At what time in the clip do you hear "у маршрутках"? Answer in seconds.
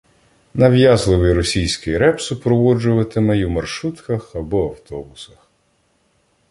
3.43-4.35